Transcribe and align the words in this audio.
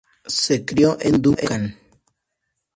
Se 0.25 0.65
crio 0.65 0.97
en 0.99 1.21
Duncan. 1.21 1.77